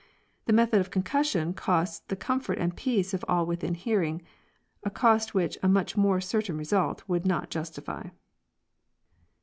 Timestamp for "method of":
0.53-0.89